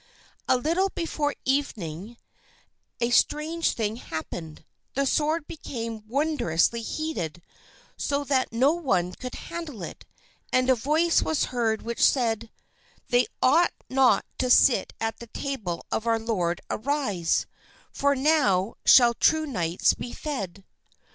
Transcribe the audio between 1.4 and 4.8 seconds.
evening a strange thing happened;